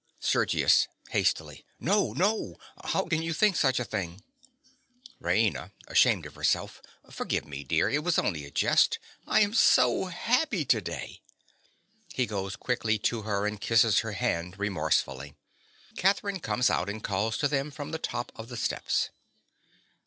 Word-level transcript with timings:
SERGIUS. 0.19 0.87
(hastily). 1.11 1.63
No, 1.79 2.11
no. 2.13 2.55
How 2.85 3.03
can 3.05 3.21
you 3.21 3.33
think 3.35 3.55
such 3.55 3.79
a 3.79 3.83
thing? 3.85 4.23
RAINA. 5.19 5.73
(ashamed 5.85 6.25
of 6.25 6.33
herself). 6.33 6.81
Forgive 7.11 7.45
me, 7.45 7.63
dear: 7.63 7.87
it 7.87 8.03
was 8.03 8.17
only 8.17 8.43
a 8.43 8.49
jest. 8.49 8.97
I 9.27 9.41
am 9.41 9.53
so 9.53 10.05
happy 10.05 10.65
to 10.65 10.81
day. 10.81 11.21
(_He 12.11 12.27
goes 12.27 12.55
quickly 12.55 12.97
to 13.13 13.21
her, 13.21 13.45
and 13.45 13.61
kisses 13.61 13.99
her 13.99 14.13
hand 14.13 14.57
remorsefully. 14.57 15.35
Catherine 15.95 16.39
comes 16.39 16.71
out 16.71 16.89
and 16.89 17.03
calls 17.03 17.37
to 17.37 17.47
them 17.47 17.69
from 17.69 17.91
the 17.91 17.99
top 17.99 18.31
of 18.35 18.49
the 18.49 18.57
steps. 18.57 19.11